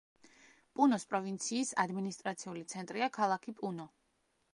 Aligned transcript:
პუნოს 0.77 1.03
პროვინციის 1.11 1.73
ადმინისტრაციული 1.83 2.63
ცენტრია 2.73 3.11
ქალაქი 3.19 3.55
პუნო. 3.61 3.87